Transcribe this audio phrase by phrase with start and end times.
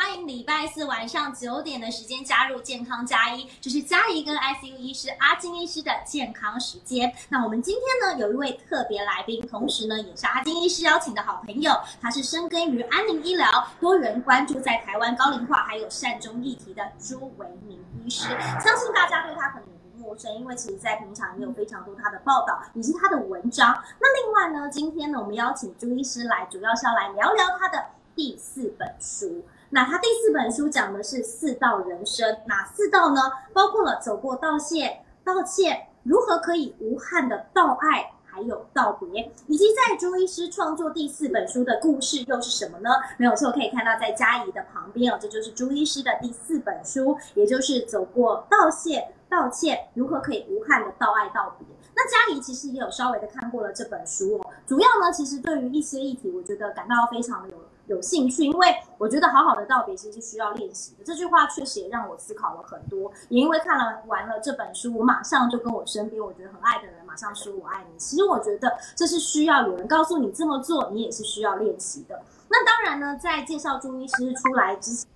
[0.00, 7.12] 欢迎礼拜四晚上九点的时间加入健康加一，就是嘉怡跟 ICU 医师阿金医师的健康时间。
[7.28, 18.28] 那我们今天呢有一位特别来宾，同时呢也是阿金医师邀请的好朋友，他是深耕于安宁医疗、多元关注在台湾高龄化还有善终议题的朱维明医师。
[18.60, 19.98] 相信大家对他可能不。
[19.98, 23.76] 陌生，因为其实，在平常也有非常多他的报道以及他的文章。
[24.00, 29.44] 那另外呢，今天呢，我们邀请朱医师来，主要是要来聊聊他的第四本书。
[29.70, 33.20] 那他第四本书讲的是四道人生，哪四道呢？
[33.52, 42.90] 包括了走过道谢、道歉，如何可以无憾的道爱，还有道别，以及在朱医师创作第四本书的故事又是什么呢？
[43.18, 49.08] 没有错，可以看到在嘉怡的旁边哦，这就是朱医师的第四本书，也就是走过道谢。
[49.30, 51.68] 道歉如何可以无憾的道爱道别？
[51.94, 54.46] 那嘉怡其实也有稍微的看过了这本书哦。
[54.66, 57.56] 主要呢，其实对于一些议题，我觉得感到非常的有
[57.88, 61.04] 有兴趣，因为我觉得好好的道别其实是需要练习的。
[61.04, 63.10] 这句话确实也让我思考了很多。
[63.28, 67.98] 也因为看了完了这本书，我马上就跟我身边我觉得很爱的人马上说我爱你。
[67.98, 72.22] 其实我觉得这是需要有人告诉你这么做，你也是需要练习的。
[72.48, 75.06] 那当然呢，在介绍中医师出来之前。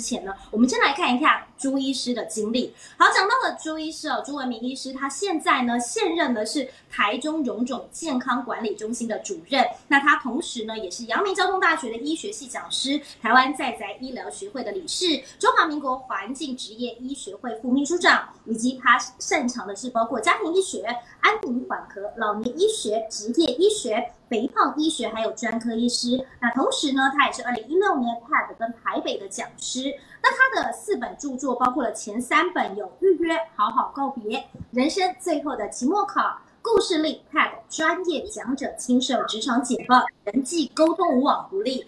[0.00, 2.74] 之前呢，我们先来看一下朱医师的经历。
[2.96, 9.62] 好，讲到了朱医师哦，朱文明医师，他现在呢现任的是台中荣总健康管理中心的主任。
[9.88, 20.86] 那他同时呢也是阳明交通大学的医学系讲师，台湾在宅医疗学会的理事，中华民国环境职业医学会副秘书长，以及他擅长的是包括家庭医学、
[21.20, 24.12] 安宁缓和、老年医学、职业医学。
[24.30, 29.92] 肥胖医学还有专科医师，那同时呢，他也是二零一六年 TED 跟台北的讲师。
[30.22, 34.38] 那他的四本著作包括了前三本有《预约好好告别》、
[34.70, 36.20] 《人生最后的期末考》、
[36.62, 41.82] 《故事力 TED 专业讲者亲授职场解放》、《人际沟通无往不利》。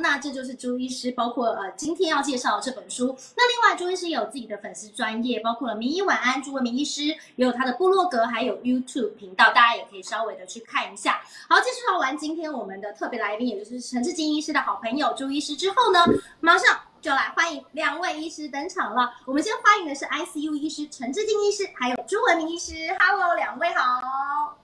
[0.00, 3.16] 那这就是朱医师，包括呃今天要介绍的这本书。
[3.36, 11.20] 那另外，朱医师也有自己的粉丝专业，包括了名医晚安朱文明医师，也有他的部落格，还有 YouTube 频道，大家也可以稍微的去看一下。
[11.48, 16.04] 好，介绍完今天我们的特别来宾，也就是陈志金医师的好朋友朱医师之后呢，
[16.40, 19.12] 马上就来欢迎两位医师登场了。
[19.24, 22.74] 我们先欢迎的是 ICU 医师陈志金医师，还有朱文明医师。
[22.98, 24.57] Hello，两位好。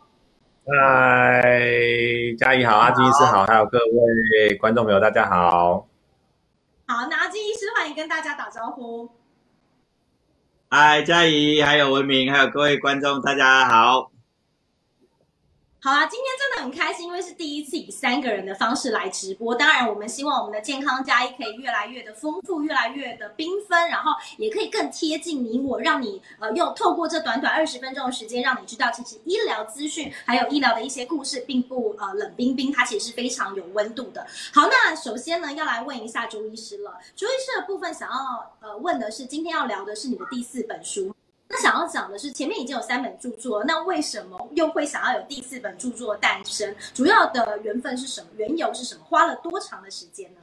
[0.67, 1.43] 嗨，
[2.39, 5.87] 嘉怡好，阿金医师好，还有各位观众朋友，大家好。
[6.87, 9.11] 好，那阿金医师欢迎跟大家打招呼。
[10.71, 14.11] 嗨，嘉怡，还有文明，还有各位观众，大家好。
[15.85, 19.55] 好啦，今天真的很开心，因为是第一次以三个人的方式来直播。
[19.55, 34.27] 当然，我们希望我们的健康加一可以越来越的丰富，越来越的缤纷，然后也可以更贴近你我，让你呃用透过这短短二十分钟的时间，让你知道其实医疗资讯还有医疗的一些故事，并不呃冷冰冰，它其实是非常有温度的。
[34.55, 36.99] 好，那首先呢，要来问一下朱医师了。
[37.15, 41.15] 朱医师的部分想要呃问的是，今天要聊的是你的第四本书。
[41.55, 46.75] 那想要讲的是，前面已经有三本著作，那为什么又会想要有第四本著作诞生？
[46.93, 48.27] 主要的缘分是什么？
[48.37, 49.03] 缘由是什么？
[49.05, 50.41] 花了多长的时间呢？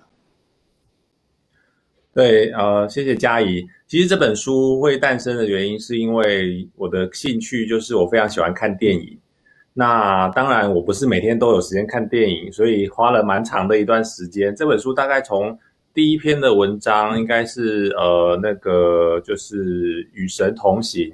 [2.14, 3.68] 对，呃，谢谢嘉怡。
[3.88, 9.20] 其实这本书会诞生的原因，是因为我的兴趣就是我非常喜欢看电影。
[9.74, 14.56] 那当然，我不是每天都有时间看电影，所以花了蛮长的一段时间。
[14.56, 15.58] 这本书大概从
[15.94, 21.12] 第一篇的文章应该是呃那个就是与神同行，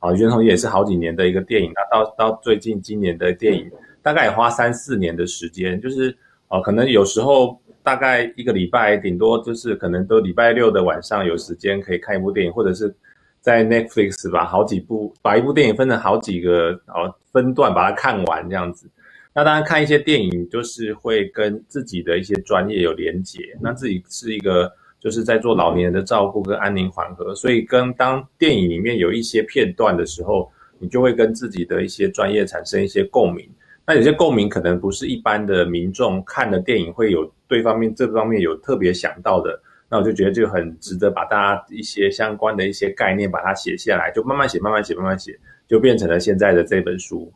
[0.00, 3.70] 啊与神同行也是好几年的一个电影，那到到最近今年的电影
[4.02, 6.16] 大概也花三四年的时间，就是
[6.48, 12.92] 呃可能有时候大概一个礼拜顶多就是可能都礼拜六的晚上有时间可以看一部电影，或者是
[13.40, 18.90] 在 Netflix 把好几部把一部电影分成好几个呃分段把它看完这样子。
[19.34, 23.56] 那当然看一些电影，就是会跟自己的一些专业有连结。
[23.60, 30.50] 那自己是一个就是在做老年人的照顾跟安宁缓和，所以跟当电影里面有一些片段的时候，
[30.80, 33.48] 你就会跟自己的一些专业产生一些共鸣。
[33.86, 39.58] 那有些共鸣可能不是一般的民众看的电影会有对方面这方面有特别想到的，
[39.88, 47.32] 那我就觉得就很值得把大家一些相关的一些概念把它写下来，就慢慢写，慢慢写，慢慢写，就变成了现在的这本书。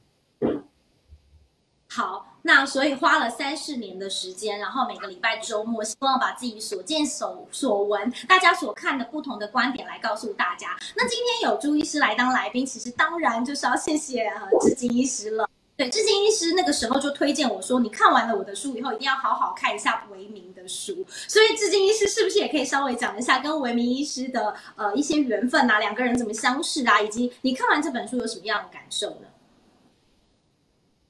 [1.94, 10.79] 好，那所以花了三四年的时间，然后每个礼拜周末，希望把自己所见所所闻，大家所看的不同的观点来告诉大家。
[10.97, 15.47] 那今天有朱医师来当来宾，其实当然就是要谢谢呃志金医师了。
[15.77, 21.05] 对，志金医师那个时候就推荐我说，你看完了我的书以后，一定要好好看一下维明的书。
[21.29, 29.27] 所以志金医师是不是也可以稍微讲一下跟维明医师的呃一些缘分啊，两个人怎么相识啊，以及你看完这本书有什么样的感受呢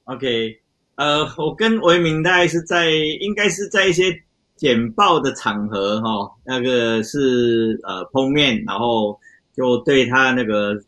[0.03, 0.62] ？OK。
[0.95, 4.15] 呃，我跟维明大概是在应该是在一些
[4.55, 9.19] 简报的场合哈，那个是呃封面，然后
[9.55, 10.79] 就对他那个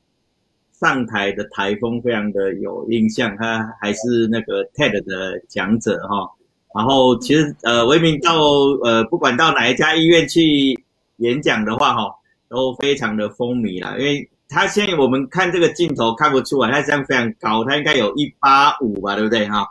[0.74, 6.30] 上台的台风非常的有印象，他还是那个 TED 的讲者哈。
[6.76, 8.38] 然后其实呃，维明到
[8.84, 10.78] 呃不管到哪一家医院去
[11.18, 12.14] 演讲的话哈，
[12.48, 19.66] 都非常的风靡啦，因为他现在我们看这个镜头看不出来，他这样非常高，他应该有一八五吧，对不对哈？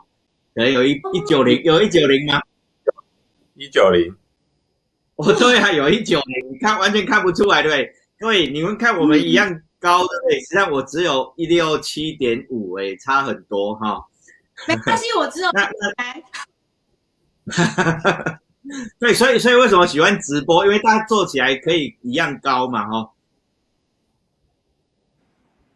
[0.55, 2.41] 可能有一一九零，有一九零吗？
[3.57, 4.15] 一九零，
[5.17, 7.93] 哦，对啊，有一九零，你看完全看不出来，对不对？
[8.19, 9.49] 对，你们看我们一样
[9.79, 10.41] 高，对不对？
[10.41, 14.05] 实际上我只有一六七点五，哎，差很多哈。
[14.69, 15.69] 没关系，我只有那
[17.47, 18.39] 那。
[18.99, 20.65] 对，所以所以为什么喜欢直播？
[20.65, 23.11] 因为大家做起来可以一样高嘛，哈。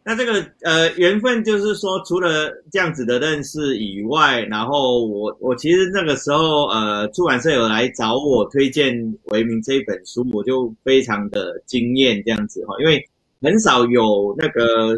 [0.09, 8.91] 那这个呃缘分就是说，除了这样子的认识以外，然后我我其实那个时候呃出版社有来找我推荐
[9.25, 13.07] 维明这一本书，我就非常的惊艳这样子哈，因为
[13.39, 14.95] 很少有那个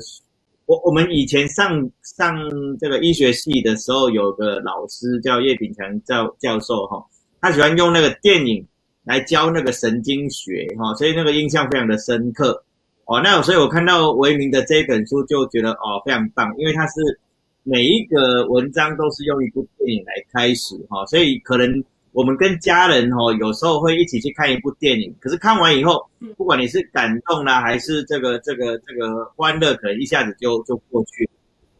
[0.65, 2.33] 我我们以前上上
[2.79, 7.05] 这个医学系的时候，有个老师叫叶秉强教教授哈，
[7.41, 8.65] 他喜欢用那个电影
[9.03, 12.63] 来教那个神经学哈，所以那个印象非常的深刻。
[13.11, 17.19] 哦，那所以我看到维明的这一本书就觉得哦非常棒，因为它是
[17.63, 31.29] 每一个文章都是用一部电影来开始哈，所以可能我们跟家人哈有时候会一起去看一部电影，可是看完以后，不管你是感动啦还是这个这个这个欢乐，可能一下子就就过去。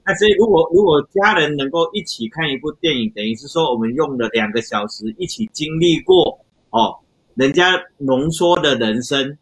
[0.06, 6.38] 那所以如果如果家人能够一起看一部电影，等于是说我们用了两个小时一起经历过
[6.72, 6.94] 哦，
[7.36, 9.38] 人家浓缩的人生。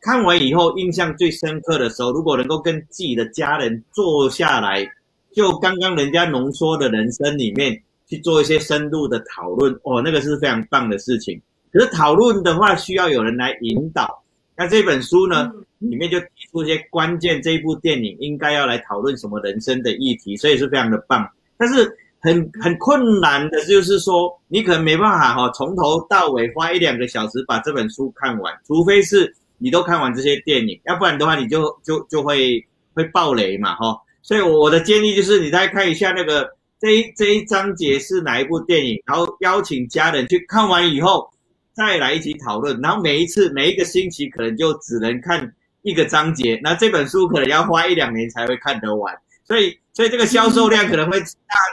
[0.00, 4.88] 看完以后，印象最深刻的时候，如果能够跟自己的家人坐下来，
[5.32, 11.38] 就刚刚人家浓缩的人生里面去做一些深度的讨论，哦，那个是非常棒的事情。
[11.70, 14.22] 可是讨论的话，需要有人来引导。
[14.56, 21.28] 那这本书呢，里面就提出一些关键，这一部电影应该要来讨论什么人生的议题，所以是非常的棒。
[21.58, 29.30] 但是很很困难的就是说，你可能没办法哈，从头到尾花一两个小时把这本书看完，除非是。
[29.60, 33.96] 你都看完这些电影，要不然的话你就就就会会爆雷嘛，哈。
[34.22, 36.48] 所以我的建议就是，你再看一下那个
[36.80, 41.30] 这一这一章节是哪一部电影，然后邀请家人去看完以后，
[41.72, 42.80] 再来一起讨论。
[42.80, 45.52] 然后每一次每一个星期可能就只能看
[45.82, 49.14] 一个章节，那这本书可能要花一两年才会看得完。
[49.44, 51.26] 所以所以这个销售量可能会大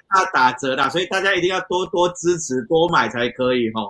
[0.09, 3.81] 大打折的，所以大家一定要多多支持多买才可以，哈。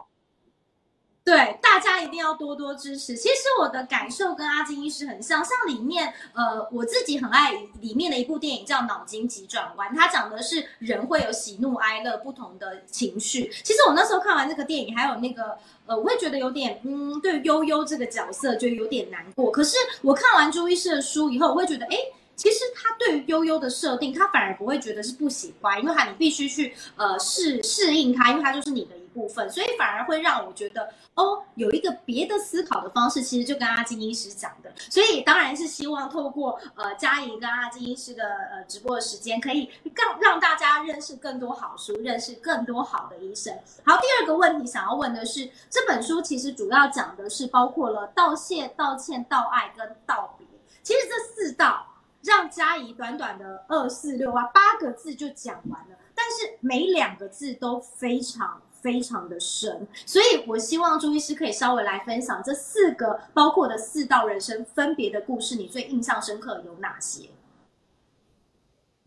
[1.27, 3.13] 对，大家一定要多多支持。
[3.13, 7.51] 其实我的感受跟阿金医师很像，像里面，呃，我自己很爱
[7.81, 13.51] 里面的一部电影叫《脑筋急转弯》，它讲的是人会有喜怒哀乐不同的情绪。
[13.62, 19.51] 其实我那时候看完这个电影，还有那个，呃，我会觉得有点，嗯，对悠悠这个角色就有点难过。
[19.51, 21.97] 可是我看完朱医师的书以后，我会觉得，哎。
[22.38, 43.57] 其实他对于悠悠的设定，他反而不会觉得是不喜欢，因为他你必须去呃适适应他，因为他就是你的部分，所以反而会让我觉得哦，有一个别的思考的方式，其实就跟阿金医师讲的，所以当然是希望透过呃嘉怡跟阿金医师的呃直播的时间，可以让让大家认识更多好书，认识更多好的医生。
[43.83, 50.45] 好，第二个问题想要问的是，这本书其实主要讲的是包括了道谢、道歉、道爱跟道别，
[50.83, 51.88] 其实这四道。
[52.24, 67.27] 让嘉怡短短的二四六啊八个字就讲完了，但是每两个字都非常非常的深，所以我希望朱医师可以稍微来分享这四个包括的四道人生分别的故事，你最印象深刻有哪些？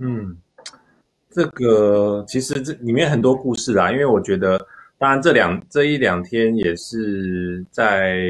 [0.01, 0.37] 嗯，
[1.31, 4.61] 这个其实这里面很多故事啦，因为我觉得，
[4.99, 8.21] 当然这两这一两天也是在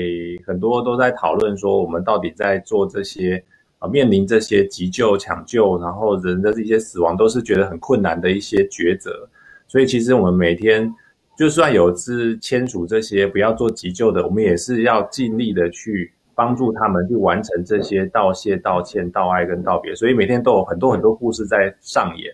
[0.47, 3.43] 很多都在讨论说，我们到底在做这些。
[3.81, 9.27] 啊，面临这些急救、抢救，然后人的这些死亡，都是觉得很困难的一些抉择。
[9.67, 10.95] 所以，其实我们每天
[11.41, 19.95] 就算有是签署这些不要做急救的，我们也是要尽力的去帮助他们去完成这些道谢、道歉、道爱跟道别。
[19.95, 22.31] 所以每天都有很多很多故事在上演。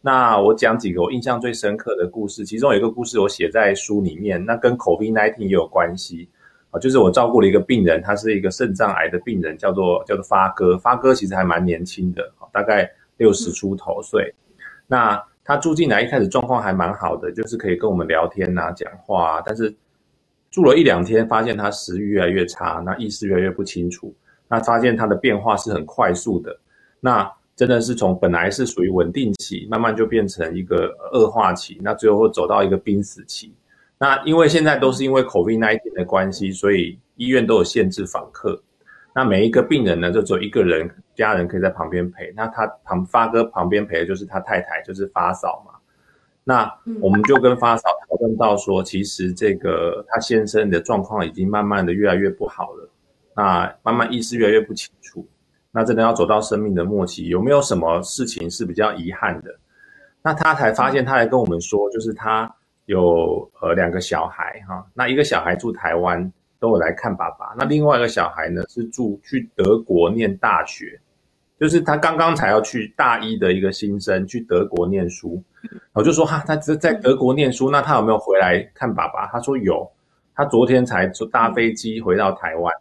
[0.00, 6.26] 那我讲几个我印象最深刻的故事，其中有一个故事我写在书里面，那跟 COVID-19 也有关系
[6.70, 6.80] 啊。
[6.80, 10.78] 就是我照顾了一个病人，他是一个肾脏癌的病人，叫做叫做发哥。
[10.78, 14.34] 发哥其实还蛮年轻的，大概六十出头岁。
[14.86, 19.40] 那他住进来一开始状况还蛮好的，就是可以跟我们聊天呐、讲话。
[19.46, 19.72] 但是
[20.50, 24.12] 住了一两天，发现他食欲越来越差，那意识越来越不清楚。
[24.48, 26.58] 那发现他的变化是很快速的。
[26.98, 33.54] 那真的是从本来是属于稳定期，慢慢就变成一个恶化期，那最后走到一个濒死期。
[33.98, 38.60] 那因为现在都是因为 COVID-19 的关系，所以医院都有限制访客。
[39.16, 42.30] 那每一个病人呢，就只有一个人家人可以在旁边陪。
[42.36, 45.72] 那他旁发哥旁边陪的就是他太太，就是发嫂嘛。
[46.44, 46.70] 那
[47.00, 52.90] 我们就跟发嫂讨论到说，其实这个他先生的状况已经慢慢的越来越不好了，
[53.34, 55.26] 那慢慢意识越来越不清楚。
[55.70, 59.50] 那真的要走到生命的末期，有没有什么事情是比较遗憾的？
[60.20, 62.54] 那他才发现，他来跟我们说，就是他
[62.84, 66.30] 有呃两个小孩哈，那一个小孩住台湾。
[66.66, 67.54] 都有来看爸爸。
[67.56, 70.98] 那另外一个小孩呢，是住去德国念大学，
[71.60, 75.40] 就是他刚刚才要去大一的一个新生去德国念书。
[75.92, 79.28] 我就说哈，他在在德国念书，那他有没有回来看爸爸？
[79.28, 79.88] 他说有，
[80.34, 82.74] 他昨天才坐搭飞机回到台湾。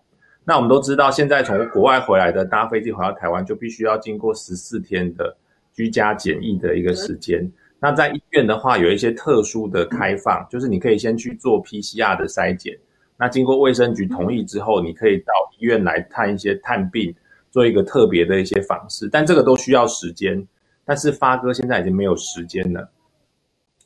[0.44, 5.38] 那我们都知道，现在从国外回来的搭飞机回到台湾，就必须要经过十四天的
[5.74, 7.48] 居家检疫的一个时间。
[7.80, 12.76] 那在医院的话，有一些特殊的开放，就是你可以先去做 PCR 的筛检。
[13.18, 17.16] 那经过卫生局同意之后，你可以到医院来探一些探病，
[17.50, 20.46] 做一个特别的一些访视，但这个都需要时间。
[20.84, 22.90] 但是发哥现在已经没有时间了，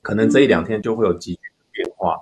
[0.01, 2.19] 可能这一两天就会有急剧的变化。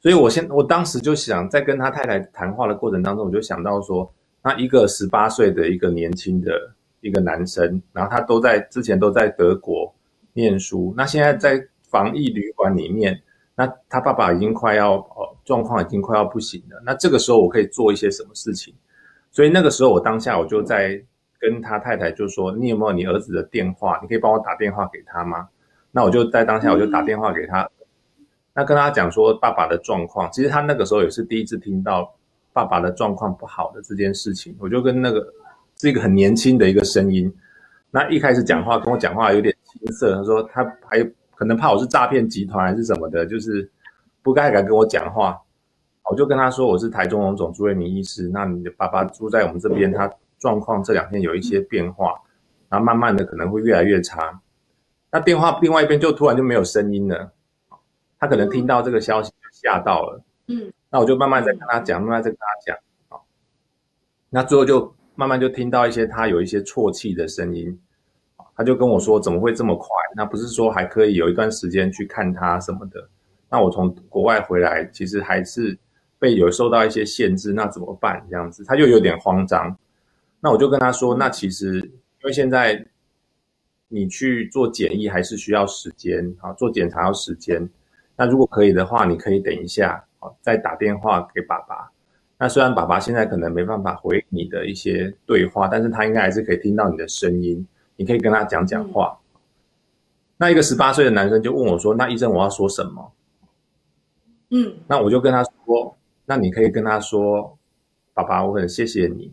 [0.00, 4.10] 所以我现我当时就想，在跟他太太谈话的过程当中，我就想到说，
[4.42, 9.94] 那一个十八岁的一个年轻的一个男生，然后他都在之前都在德国
[10.32, 13.22] 念书，那现在在防疫旅馆里面。
[13.54, 16.80] 那他爸爸已经快要呃状况已经快要不行了。
[16.86, 18.72] 那这个时候我可以做一些什么事情？
[19.32, 21.02] 所以那个时候我当下我就在
[21.40, 23.98] 跟他太太就说：“你有没有你儿子的电话？
[24.00, 25.48] 你可以帮我打电话给他吗？”
[25.90, 27.68] 那我就在当下我就打电话给他，
[28.54, 30.30] 那跟他讲说爸爸的状况。
[30.30, 32.14] 其实他那个时候也是第一次听到
[32.52, 34.54] 爸爸的状况不好的这件事情。
[34.60, 35.26] 我就跟那个
[35.80, 37.34] 是一个很年轻的一个声音。
[37.90, 41.10] 那一开始讲话跟我讲话有点青涩，他说他还。
[41.40, 43.66] 可能怕我是诈骗集团还是什么的，就是
[44.22, 45.40] 不该敢跟我讲话。
[46.04, 52.20] 我就跟他说我是台中荣总朱瑞明医师，那你的爸爸住在我们这边，他状况这两天有一些变化，
[52.68, 54.40] 然后慢慢的可能会越来越差。
[55.10, 57.32] 那电话另外一边就突然就没有声音了，
[58.18, 60.22] 他可能听到这个消息吓到了。
[60.48, 62.76] 嗯，那我就慢慢在跟他讲，慢慢在跟他讲。
[63.08, 63.24] 好，
[64.30, 67.80] 那最后就慢慢就听到一些他有一些啜泣的声音。
[68.56, 69.86] 他就跟我说：“怎么会这么快？
[70.14, 73.08] 那不是说还可以有一段时间去看他什么的？
[73.50, 75.76] 那我从国外回来，其实还是
[76.18, 78.24] 被有受到一些限制，那怎么办？
[78.30, 79.76] 这样子，他就有点慌张。
[80.40, 82.86] 那我就跟他说：，那其实因为现在
[83.88, 87.68] 你去做检疫还是需要时间啊，做检查要时间。
[88.16, 91.90] 那如果可以的话，你可以等一下啊，再打电话给爸爸。
[92.38, 97.66] 那虽然爸爸现在可能没办法回你的一些对话，但是他应该还是可以听到你的声音。”
[97.96, 99.18] 你可以跟他讲讲话。
[100.38, 103.12] 那一个十八岁的男生就问我说：“那医生，我要说什么？”
[104.50, 107.58] 嗯，那我就跟他说：“那你可以跟他说，
[108.12, 109.32] 爸爸，我很谢谢你，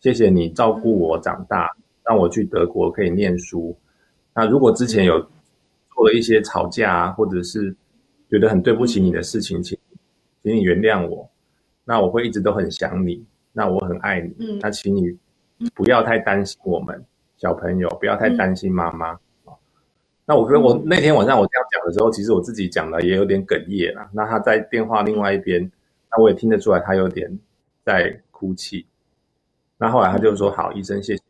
[0.00, 1.70] 谢谢你照顾我长大，
[2.04, 3.76] 让我去德国可以念书。
[4.34, 5.20] 那如果之前有
[5.94, 7.74] 做了一些吵架啊，或者是
[8.30, 9.78] 觉得很对不起你的事情，请
[10.42, 11.28] 请你原谅我。
[11.84, 14.58] 那我会一直都很想你，那我很爱你。
[14.60, 15.18] 那请你
[15.74, 17.04] 不要太担心我们。”
[17.36, 19.18] 小朋友不要太担心妈妈
[20.26, 24.08] 那我跟我那天晚上我这样讲的时候，其实我自己讲的也有点哽咽了。
[24.12, 25.70] 那他在电话另外一边，
[26.10, 27.38] 那我也听得出来他有点
[27.84, 28.86] 在哭泣。
[29.76, 31.22] 那后来他就说：“好，医生，谢谢。”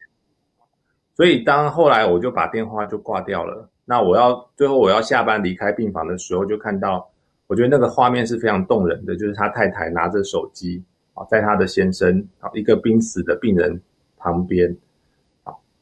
[1.17, 3.69] 所以当后来我就把电话就挂掉了。
[3.85, 7.11] 那我要最后我要下班离开病房的时候，就看到
[7.49, 10.81] 我觉得那个画面是非常动人的，就是他太太拿着手机
[11.15, 13.81] 啊，在他的先生啊一个濒死的病人
[14.17, 14.77] 旁边。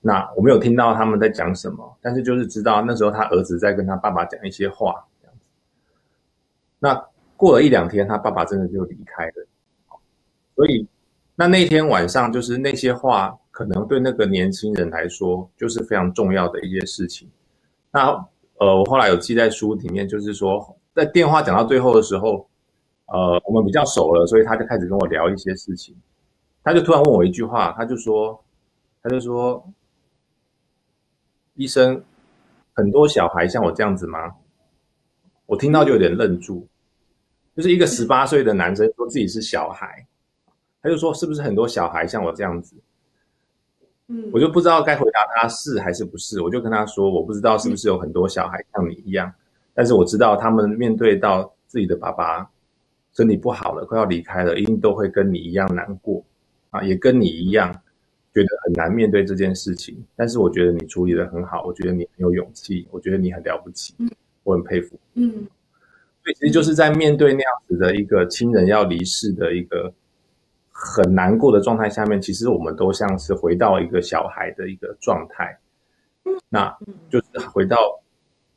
[0.05, 5.47] 那我没有听到他们在讲什么，但是就是知道那时候他儿子在跟他爸爸讲一些话，这样子。
[6.81, 6.93] 那
[7.37, 9.47] 过了一两天，他爸爸真的就离开了。
[10.57, 10.85] 所以，
[11.37, 17.31] 那那天晚上就是那些话，可能对那个年轻人来说，就是非常重要的一些事情。
[17.93, 18.09] 那
[18.59, 22.45] 呃，我后来有记在书里面，就是说在电话讲到最后的时候，
[23.07, 25.95] 呃，我们比较熟了，所以他就开始跟我聊一些事情。
[26.65, 28.43] 他就突然问我一句话，他就说，
[29.01, 29.65] 他就说。
[31.55, 32.03] 医生，
[32.73, 34.33] 很多小孩像我这样子吗？
[35.47, 36.67] 我听到就有点愣住，
[37.55, 40.07] 就是一个十八岁的男生说自己是小孩，
[40.81, 42.75] 他就说是不是很多小孩像我这样子？
[44.09, 49.31] 嗯，我就不知道该回答他是还是不是，我就跟他说我不知道是不是有很多小孩像你一样，
[49.75, 52.49] 但是我知道他们面对到自己的爸爸
[53.13, 56.25] 身体不好了，快要离开了，一定都会跟你一样难过
[56.71, 57.82] 啊，也跟你一样。
[58.35, 63.95] 觉得很难面对这件事情，但是我觉得你处理的很好，我觉得你很有勇气，我觉得你很了不起，
[64.43, 64.99] 我很佩服。
[65.15, 65.31] 嗯，
[66.23, 69.93] 所以其实就是在面对那样子的一个亲人要离世的一个
[70.71, 75.59] 很难过的状态下面，其实我们都像是回到一个小孩的一个状态，
[76.49, 76.75] 那
[77.11, 77.77] 就是回到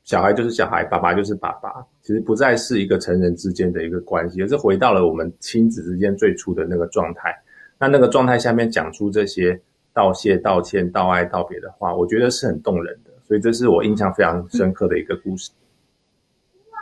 [0.06, 7.36] 小孩就是小孩，爸爸就是爸爸，其实不再是一个成人之间的一个关系，而是回到了我们亲子之间最初的那个状态。
[7.78, 9.60] 那那个状态下面讲出这些
[9.94, 15.52] 道谢、道歉、道爱、道别的话，我觉得是很动人的，所以这是我印象非常深刻的一个故事。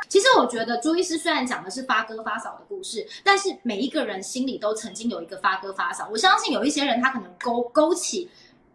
[0.08, 6.08] 其实我觉得朱医师虽然讲的是发哥发嫂的故事，但是每一个人心里都曾经有一个发哥发嫂。
[6.12, 8.30] 我相信有一些人他可能勾勾起，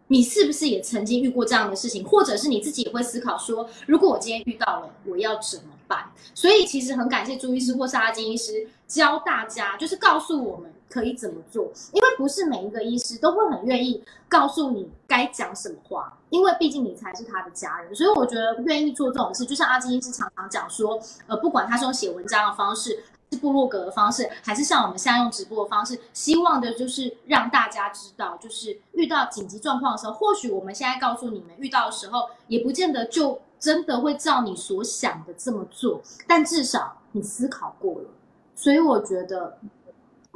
[0.07, 6.11] 你是不是也曾经遇过这样的事情，或者是你自己也会思考说，如果我今天遇到了，我要怎么办？
[6.33, 10.73] 所以其实很感谢朱医师或是阿金医师教大家，就是告诉我们。
[10.89, 11.71] 可以怎么做？
[11.93, 17.93] 因为不是每一个医师都会很愿意告诉你该讲什么话，因为毕竟你才是他的家人。
[17.93, 38.09] 所以我觉得愿意做这种事，就像阿金医师常常讲说，呃，不管他是用写文章的方式，是部落格的方式，还是像我们现在用直播的方式，希望的就是让大家知道，就是遇到紧急状况的时候，或许我们现在告诉你们，遇到的时候也不见得就真的会照你所想的这么做，但至少你思考过了。
[38.55, 39.59] 所以我觉得。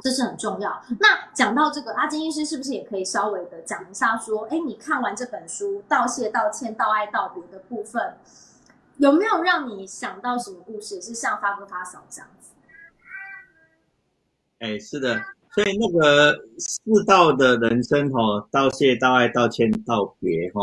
[0.02, 0.82] 这是很重要。
[0.98, 8.14] 那讲到这个，阿金医师是不是也可以稍微的讲一下，说，哎，你看完这本书，道谢、道歉、道爱、道别的部分，
[8.98, 11.00] 有没有让你想到什么故事？
[11.00, 12.50] 是像发哥发嫂这样子？
[14.58, 15.18] 哎，是的。
[15.54, 18.18] 所以那个四道的人生，哈，
[18.50, 20.60] 道谢、道爱、道歉、道别，哈，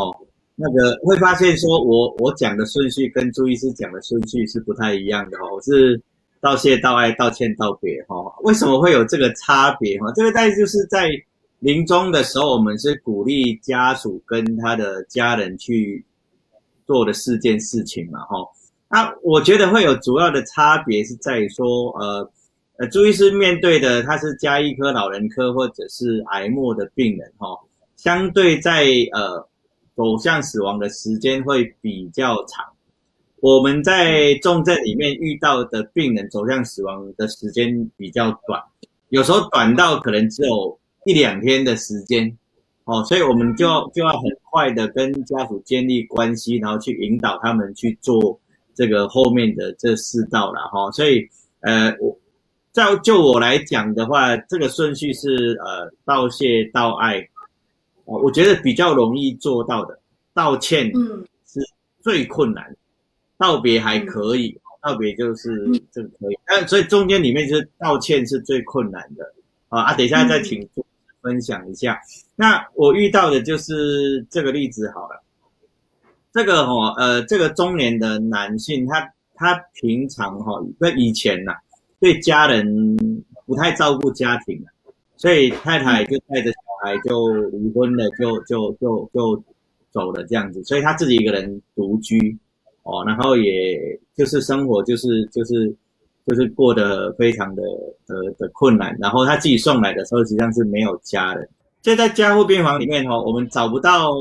[0.55, 5.99] 那个会发现说，我我讲的顺序跟朱医师讲的顺序是不太一样的，哈，我是。
[6.41, 9.99] 道谢、道爱、道歉、道别，哈，为什么会有这个差别？
[9.99, 11.07] 哈，这个在就是在
[11.59, 16.03] 临终的时候，我们是鼓励家属跟他的家人去
[16.87, 18.37] 做的四件事情嘛，哈。
[18.89, 22.31] 那我觉得会有主要的差别是在于说，呃，
[22.77, 27.47] 呃，朱医师面对的他是加医科、老人科或者是癌末的病人，哈，
[27.97, 29.47] 相对在呃
[29.95, 32.65] 走向死亡的时间会比较长。
[33.41, 38.61] 我们在重症里面遇到的病人走向死亡的时间比较短，
[39.09, 42.37] 有时候短到可能只有一两天的时间，
[42.83, 48.39] 哦，所以我们就就要很快的跟家属建立关系，然后去引导他们去做
[48.75, 50.91] 这个后面的这四道了哈。
[50.91, 51.27] 所以，
[51.61, 52.15] 呃，我
[52.71, 57.17] 照就我来讲的话，这个顺序是呃道谢道爱，
[58.05, 59.99] 哦，我觉得比较容易做到的，
[60.31, 61.59] 道歉嗯是
[62.03, 62.77] 最困难。
[63.41, 65.49] 道别还可以，道别就是
[65.91, 69.33] 这个可以，但所以中间里面就是道歉是最困难的
[69.67, 69.93] 啊啊！
[69.95, 70.69] 等一下再请
[71.23, 71.99] 分享一下。
[72.35, 75.23] 那我遇到的就是这个例子好了，
[76.31, 81.53] 这个哈呃这个中年的男性，他他平常哈在以前呐
[81.99, 82.95] 对家人
[83.47, 84.63] 不太照顾家庭，
[85.17, 89.43] 所以太太就带着小孩就离婚了，就就就就
[89.89, 92.37] 走了这样子，所以他自己一个人独居。
[92.83, 93.79] 哦，然后也
[94.15, 95.75] 就是生活就是就是
[96.25, 97.61] 就是过得非常的
[98.07, 101.47] 的的困难，然后他自己送来的时候实际上是没有家人，
[101.83, 104.11] 所以在加护病房里面哈，我们找不到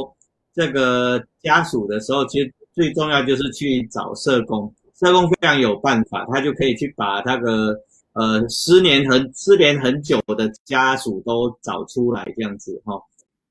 [0.55, 7.75] 这个家属的时候，其实最重要就是去找社工，社工非常有办法，他就可以去把那个
[8.13, 13.01] 呃失联很失联很久的家属都找出来这样子哈。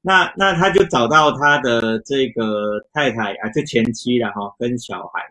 [0.01, 5.21] 那那他就找到他的这个太太啊，就前妻了哈，跟小孩，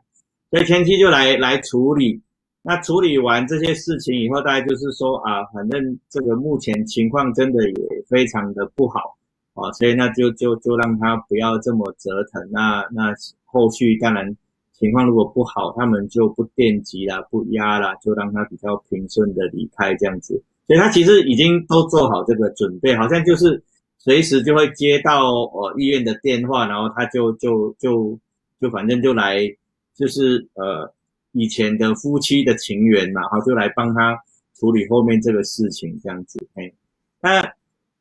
[0.50, 2.20] 所以前妻就来来处理。
[2.61, 9.16] 那处理完这些事情以后，大概就是说啊，反正这个目前情况真的也非常的不好
[9.54, 12.46] 啊，所以那就就就让他不要这么折腾。
[12.50, 13.14] 那那
[13.46, 14.37] 后续当然
[14.74, 20.42] 情况如果不好，他们就不电击啦，不压啦，就让他比较平顺的离开这样子。
[20.66, 23.62] 所以他其实已经都做好这个准备，好像就是。
[24.09, 28.18] 随时就会接到呃医院的电话，然后他就就就
[28.59, 29.47] 就反正就来，
[29.94, 30.90] 就是呃
[31.33, 34.18] 以前的夫妻的情缘嘛，哈，就来帮他
[34.59, 36.73] 处理后面这个事情这样子，嘿，
[37.21, 37.53] 但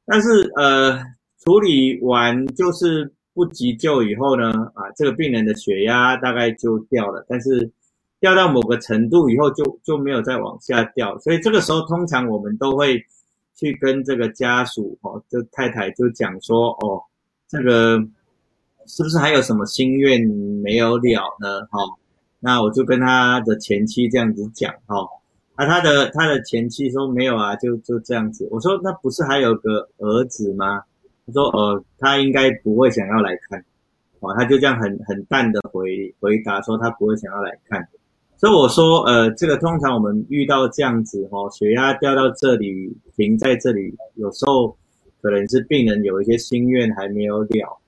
[0.06, 0.98] 但是呃
[1.44, 7.70] 处理完就是不急救以后呢，啊这个病人的血压大概就掉了，但是
[8.22, 13.06] 掉到某个程度以后就就没有再往下掉，所以这个时候通常我们都会。
[13.58, 17.02] 去跟这个家属哦，这太太就讲说哦，
[17.50, 18.00] 这个
[18.86, 20.22] 是不是还有什么心愿
[20.64, 21.62] 没有了呢？
[21.72, 21.80] 哈，
[22.40, 24.96] 那我就跟他的前妻这样子讲哈，
[25.56, 28.48] 啊，他的他的前妻说没有啊，就就这样子。
[28.52, 30.84] 我说那不是还有个儿子吗？
[31.26, 33.60] 他说呃，他应该不会想要来看，
[34.20, 37.86] 哦，他就这样很很淡的回回答说他不会想要来看，
[38.40, 44.78] 所以我说，呃，这个通常我们遇到这样子哦，血压掉到这里，停在这里，有时候
[45.24, 47.82] 可能是病人有一些心愿还没有了，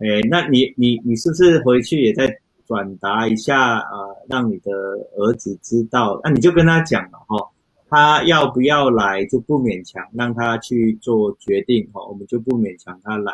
[0.00, 2.30] 哎，那你你你是不是回去也在
[2.66, 3.88] 转达一下啊，
[4.28, 4.70] 让你的
[5.16, 6.20] 儿子知道？
[6.22, 7.48] 那你就跟他讲了哈，
[7.88, 13.32] 他要不要来就不勉强，让他去做决定哈，我们就不勉强他来。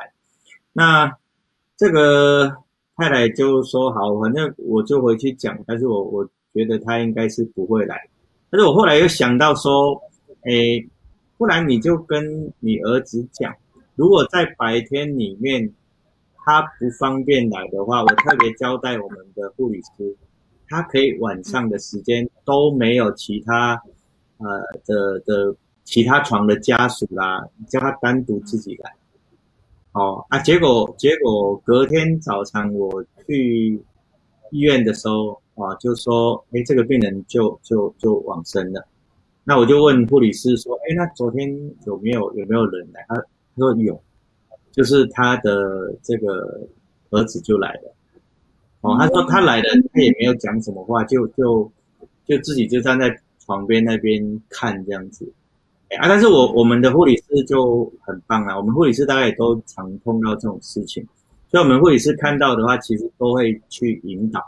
[0.72, 1.12] 那
[1.76, 2.48] 这个
[2.96, 6.30] 太太就说好，反正我就回去讲，但是我我。
[6.52, 8.08] 觉得他应该是不会来，
[8.50, 10.02] 但是我后来又想到说，
[10.42, 10.84] 诶，
[11.38, 13.54] 不然你就跟你儿子讲，
[13.94, 15.72] 如果在白天里面
[16.44, 20.16] 他不方便来的话，我特别交代我们的护理师，
[20.66, 23.80] 他可以晚上的时间都没有其他
[24.38, 24.46] 呃
[24.84, 28.92] 的的其他床的家属啦，叫他单独自己来。
[29.92, 33.80] 哦啊，结果结果隔天早上我去
[34.50, 35.39] 医院的时候。
[35.61, 38.87] 啊，就说，哎，这个病人就就就往生了。
[39.44, 41.49] 那我就问护理师说，哎，那昨天
[41.87, 43.05] 有没有有没有人来？
[43.09, 43.25] 他他
[43.57, 44.01] 说有，
[44.70, 46.66] 就是他的这个
[47.11, 47.94] 儿子就来了。
[48.83, 51.70] 哦，他说他来了，他也没有讲什么话，就就
[52.27, 55.31] 就自己就站在床边那边看这样子。
[55.99, 61.05] 啊，但是我我们的护理师就很棒啊，我们护理师大概也都常碰到这种事情，
[61.51, 64.40] 所以我们护理师看到的话，其实都会去引导。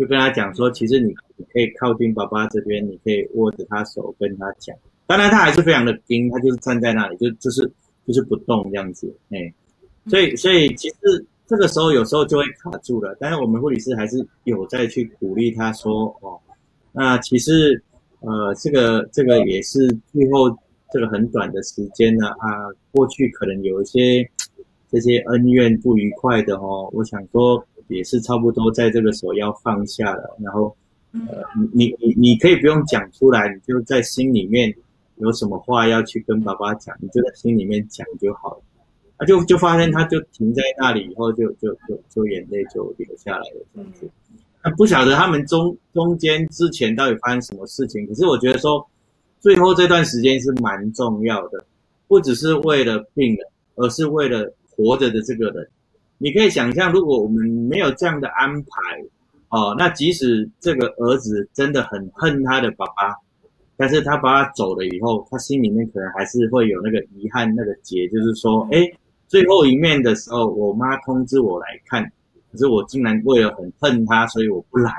[0.00, 4.74] 就跟他讲说，其实你你可以靠近爸爸这边，你可以握着他手跟他讲。
[5.06, 7.70] 当然他还是非常的冰，他就是站在那里，就就是
[8.06, 9.14] 就是不动这样子。
[9.28, 9.52] 哎，
[10.06, 10.96] 所以所以其实
[11.46, 13.14] 这个时候有时候就会卡住了。
[13.20, 16.40] 但是我们护理师还是有在去鼓励他说，哦，
[16.92, 17.82] 那其实
[18.20, 20.48] 呃这个这个也是最后
[20.90, 24.26] 这个很短的时间呢啊，过去可能有一些
[24.90, 27.62] 这些恩怨不愉快的哦，我想说。
[27.90, 30.74] 也是差不多在这个时候要放下了，然后，
[31.12, 34.74] 呃，你你你你可以不用讲出来，你就在心里面
[35.16, 38.62] 有什么话要去跟爸爸讲，你就在心里面讲就好了。
[39.16, 44.08] 啊，就就发现他就停在那里以后，就就就就眼泪就流下来了这样子。
[44.62, 48.88] 那不晓得他们中中间之前到底发生什么事情，可是我觉得说，
[49.40, 51.64] 最后这段时间是蛮重要的，
[52.06, 55.68] 不只是为了病人，而是为了活着的这个人。
[56.22, 58.68] 你可以想象，如果我们没有这样的安排，
[59.48, 63.16] 哦，那即使这个儿子真的很恨他的爸爸，
[63.74, 68.86] 但是他爸爸走了以后，他心里面可能还是会有那个遗憾，那个结，就是说，哎，
[69.28, 72.04] 最后一面的时候，我妈通知我来看，
[72.52, 74.92] 可是我竟然为了很恨他，所以我不来，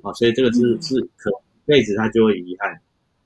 [0.00, 1.30] 哦，所以这个是是可
[1.66, 2.72] 辈子他就会遗憾，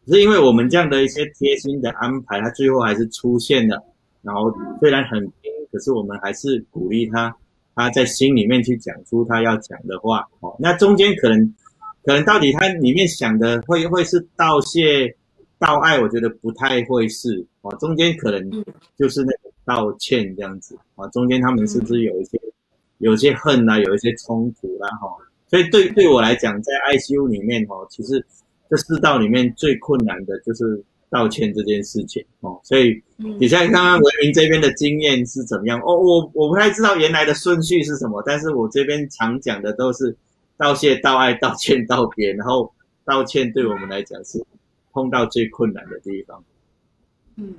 [0.05, 3.81] 可是因为我们这样的一些贴心的安排，他最后还是出现了，
[4.21, 5.33] 然后虽然很。
[5.71, 7.35] 可是我们还是鼓励他，
[7.75, 10.29] 他在心里面去讲出他要讲的话。
[10.41, 11.55] 哦，那中间可能，
[12.05, 15.15] 可能到底他里面想的会会是道谢、
[15.59, 17.47] 道爱，我觉得不太会是。
[17.63, 18.65] 哦，中间可能
[18.97, 20.77] 就是那个道歉这样子。
[20.97, 22.41] 啊，中间他们是不是有一些
[22.99, 24.89] 有些恨啊，有一些冲突啦？
[25.01, 25.09] 哈，
[25.49, 28.25] 所以对对我来讲，在 ICU 里面，哦，其实
[28.69, 30.83] 这四道里面最困难的就是。
[31.11, 35.97] 道歉这件事情哦，所以你现在看看文明这边的经验是怎么样哦？
[35.97, 40.17] 我我不太知道原来的顺序是什么，但是我这边常讲的都是
[40.57, 42.73] 道谢、道爱、道歉、道别，然后
[43.05, 44.45] 道歉对我们来讲是
[44.93, 46.45] 碰到最困难的地方。
[47.37, 47.55] 嗯。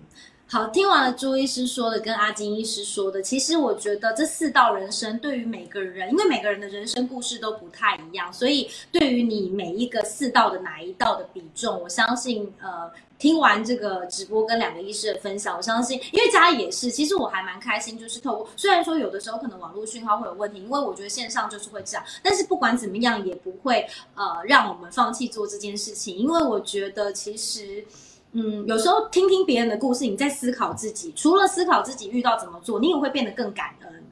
[0.51, 27.85] 好，听完了朱医师说的，跟阿金医师说的，其实我觉得这四道人生对于每个人，因为每个人的人生故事都不太一样，所以对于你每一个四道的哪一道的比重，我相信，呃，听完这个直播跟两个医师的分享，我相信，因为家也是，其实我还蛮开心，就是透过，虽然说有的时候可能网络讯号会有问题，因为我觉得线上就是会这样，但是不管怎么样，也不会呃让我们放弃做这件事情，因为我觉得其实。
[28.33, 31.11] 嗯，有时候听听别人的故事，你在思考自己。
[31.15, 34.03] 除了思考自己遇到怎么做，你也会变得更感恩，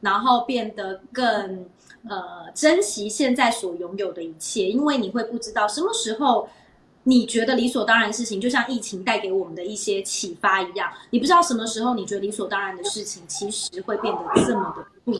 [0.00, 1.66] 然后变得更
[2.08, 4.68] 呃珍惜现在所拥有的一切。
[4.68, 6.48] 因为你会不知道什么时候
[7.02, 15.18] 你觉得理所当然的事情，就像疫情带给我们的一些启发一样，你不知道什么时候你觉得理所当然的事情，其实会变得这么的不。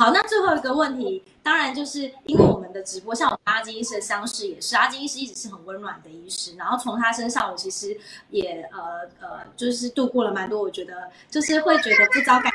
[0.00, 7.94] 好，那最后一个问题，当然就是因为我们的直播，像我们阿金医师的相识也是，阿金医师一直是很温暖的医师，然后从他身上，我其实
[8.30, 12.50] 也呃呃，就是度过了蛮多，我觉得就是会觉得不知道该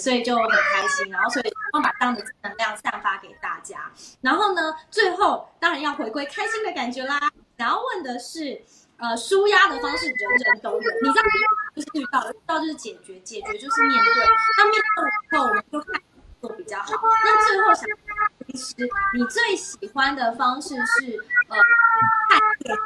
[0.00, 3.92] 所以就很开心，然后所以希望把这样的能量散发给大家。
[4.20, 7.20] 然后呢，最后当然要回归开心的感觉啦。
[7.56, 8.60] 想要问的是，
[8.96, 11.22] 呃，舒压的方式人人都有，你知道
[11.76, 14.26] 就是遇到，遇到就是解决，解决就是面对。
[14.58, 16.02] 那面对以后，我们就看。
[16.40, 16.86] 都比较好。
[17.24, 17.84] 那最后想，
[18.46, 21.18] 其实，你最喜欢的方式是
[21.48, 21.56] 呃
[22.28, 22.82] 看电影。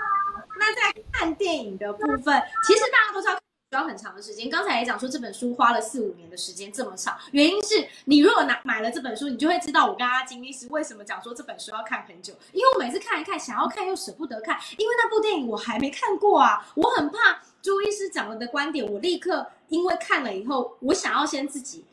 [0.59, 4.51] 那在看电影的部分，其实大家都知道需要很长的时间。
[4.51, 12.35] 刚才也讲说这本书花了四五年的时间，这么长，原因是你如果拿买了这本书，你就会知道我跟阿金医师为什么讲说这本书要看很久。
[12.53, 21.87] 因为我每次看一看，想要看又舍不得看，因为那部电影我还没看过啊，我很怕朱医师讲了的观点，我立刻因为看了以后，我想要先自己。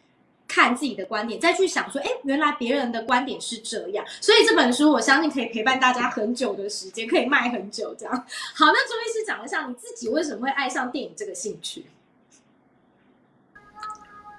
[0.58, 8.12] 看自己的观点，再去想说，哎，原来别人的观点是这样，所以这本书我相信可以陪伴大家很久的时间，可以卖很久这样。
[8.56, 11.86] 好，那朱医师讲一下你自己为什么会爱上电影这个兴趣？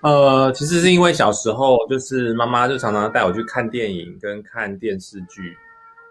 [0.02, 5.56] 呃，其实是因为小时候就是妈妈就常常带我去看电影跟看电视剧。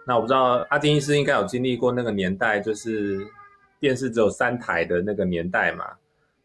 [0.06, 3.28] 那我不知道阿金医师应该有经历过那个年代，就是
[3.78, 5.86] 电视只有三台的那个年代嘛。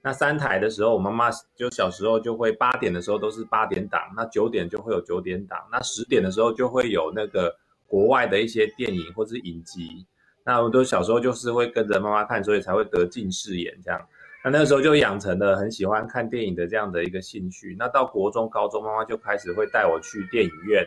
[0.04, 7.54] 那三台的时候，我妈妈就小时候就会八点的时候都是八点档，那九点就会有九点档，那十点的时候就会有那个
[7.86, 10.04] 国外的一些电影或是影集。
[10.44, 14.08] 那我都小时候就是会跟着妈妈看，所以才会得近视眼这样。
[14.42, 17.76] 那那个时候就养成了很喜欢看电影的这样的一个兴趣。
[17.78, 20.84] 那到国中、高中，妈妈就开始会带我去电影院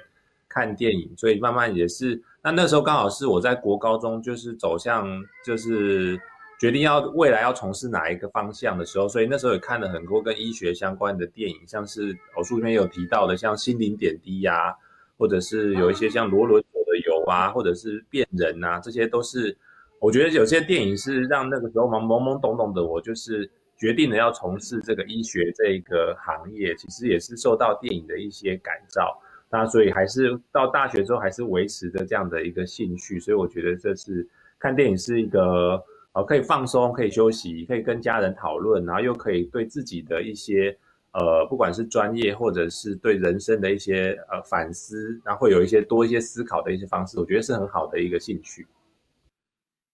[0.50, 2.22] 看电影，所以慢慢也是。
[2.42, 5.08] 那那时候刚好是我在国高中就是走向
[5.46, 6.20] 就是。
[6.58, 14.74] 决定要未来要从事哪一个方向的时候，所以那时候也看了很多跟医学相关的电影，像是我书里面有提到的，像《心灵点滴》呀，
[15.18, 19.56] 或者是有一些像《罗伦佐的油》啊，或者是《变人》呐，这些都是
[20.00, 29.20] 我觉得有些电影是让那个时候懵懵懵懂懂的我，就是决定了要从事这个医学这个行业，其实也是受到电影的一些感召，
[29.52, 34.26] 那所以还是到大学之后还是维持着这样的一个兴趣，所以我觉得这是
[34.58, 35.84] 看电影是一个。
[36.16, 40.76] 哦，可以放松，可以休息，可以跟家人讨论，然后又可以对自己的一些
[41.12, 48.66] 呃，不管是专业或者是对人生的一些呃反思，然后会有一些多一些思考的一些方式，我觉得是很好的一个兴趣。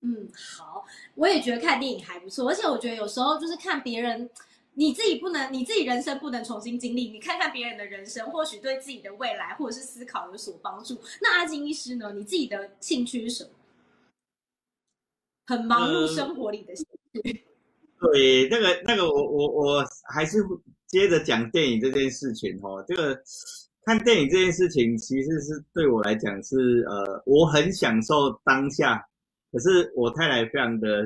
[0.01, 4.29] 嗯，好，我也觉得看电影还不错，而且我觉得有时候就是看别人，
[4.75, 10.99] 你自己不能，你自己人生不能重新经历，你看看别人的人生，或许对自己的未来或者是思考有所帮助。
[11.19, 12.13] 那阿金医师呢？
[12.13, 13.49] 你自己的兴趣是什么？
[15.45, 17.45] 很忙碌生活里的兴趣。
[18.01, 20.39] 对，那个那个，我我我还是
[20.87, 22.83] 接着讲电影这件事情哦。
[22.87, 23.15] 这个
[23.83, 29.05] 看电影这件事情，其实是对我来讲是呃，我很享受当下。
[29.51, 31.03] 可是我太太非常的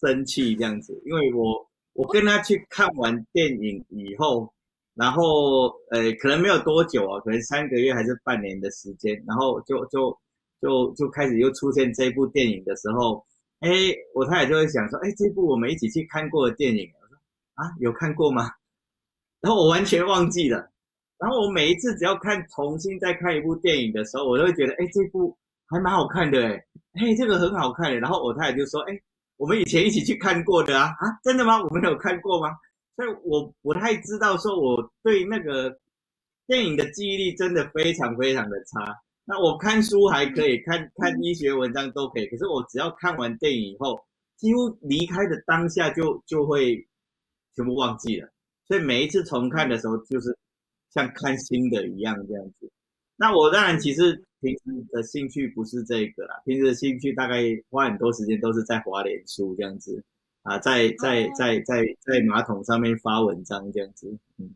[0.00, 4.54] 生气这样子，因为我我跟她去看完电影以后，
[4.94, 10.16] 然后呃，可能没有多久啊，可能三个月还是半年的时间，然后就就。
[10.62, 13.26] 就就开始又出现这部电影的时候，
[13.58, 13.68] 哎，
[14.14, 17.16] 我太太就会想说，哎，这部我们一起去看过的电影，我说
[17.54, 18.48] 啊，有看过吗？
[19.42, 20.70] 然后我完全忘记了。
[21.18, 27.98] 然后我每一次只要看重新再看一部电影的时候，我都会觉得，哎，这部还蛮好看的，哎，哎，这个很好看。
[28.00, 29.00] 然后我太太就说，哎，
[29.36, 31.62] 我们以前一起去看过的啊，啊，真的吗？
[31.62, 32.50] 我们有看过吗？
[32.94, 35.76] 所以我不太知道，说我对那个
[36.46, 38.96] 电影的记忆力真的非常非常的差。
[39.24, 44.00] 那我看书还可以看看医学文章都可以，可是我只要看完电影以后，
[44.36, 46.86] 几乎离开的当下就就会
[47.54, 48.28] 全部忘记了。
[48.66, 50.36] 所以每一次重看的时候，就是
[50.90, 52.70] 像看新的一样这样子。
[53.16, 60.02] 那我当然其实平时的兴趣不是这个啦，平时的兴趣大概花很多时间都是在滑脸书这样子
[60.42, 64.52] 啊，在在在在在马桶上面发文章这样子，嗯。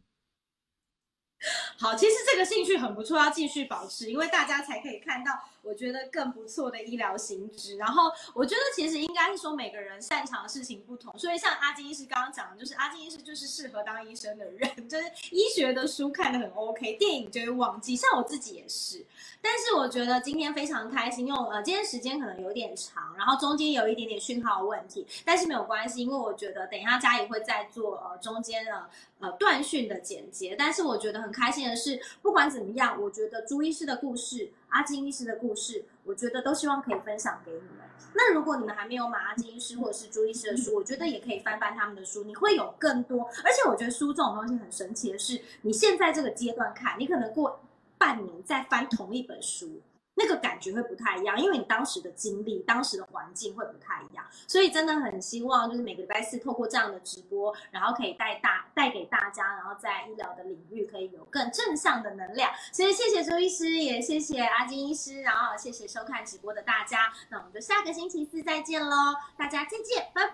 [1.79, 5.33] 好，其实这个兴趣很不错，要继续保持，因为大家才可以看到。
[5.67, 19.05] 我觉得更不错的医疗行知，然后我觉得其实应该是说每个人擅长的事情不同，所以像阿金医师刚刚讲的，就是阿金医师就是适合当医生的人，就是医学的书看得很 OK，电影就会忘记，像我自己也是。
[19.43, 28.89] 但是我觉得今天非常开心，因为呃今天时间可能有点长，然后中间有一点点讯号问题，但是没有关系，因为我觉得等一下嘉怡会再做呃中间的
[29.21, 30.57] 呃断讯的剪接。
[30.59, 34.51] 但是我觉得很开心的是，不管怎么样，我觉得朱医师的故事。
[34.69, 37.87] 阿金医师的故事，我觉得都希望可以分享给你们。
[38.15, 43.25] 那如果你们还没有买阿金医师或者是朱医师的书，我觉得也可以翻翻他们的书，你会有更多。
[43.45, 47.61] 而且我觉得书这种东西很神奇的是，你现在这个阶段看，你可能过
[47.99, 49.81] 半年再翻同一本书。
[50.19, 62.51] 那个感觉会不太一样，因为你当时的经历、当时的环境会不太一样，所以真的很希望就是每个礼拜四透过这样的直播，然后可以带大带给大家，然后在医疗的领域可以有更正向的能量。
[62.73, 67.13] 所以谢谢周医师，也谢谢阿金医师，然后谢谢收看直播的大家。
[67.29, 68.97] 那我们就下个星期四再见喽，
[69.37, 70.33] 大家再见，拜拜，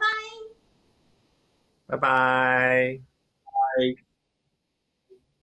[1.87, 3.01] 拜拜，
[3.45, 4.12] 拜。